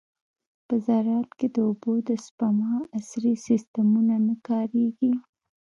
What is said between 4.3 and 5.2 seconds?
کارېږي.